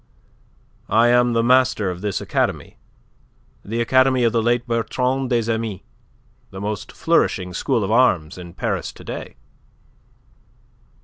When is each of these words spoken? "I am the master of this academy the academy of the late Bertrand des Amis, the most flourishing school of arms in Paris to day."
"I 0.89 1.09
am 1.09 1.33
the 1.33 1.43
master 1.43 1.91
of 1.91 2.01
this 2.01 2.19
academy 2.19 2.79
the 3.63 3.79
academy 3.81 4.23
of 4.23 4.33
the 4.33 4.41
late 4.41 4.65
Bertrand 4.65 5.29
des 5.29 5.47
Amis, 5.53 5.81
the 6.49 6.59
most 6.59 6.91
flourishing 6.91 7.53
school 7.53 7.83
of 7.83 7.91
arms 7.91 8.35
in 8.35 8.55
Paris 8.55 8.91
to 8.93 9.03
day." 9.03 9.35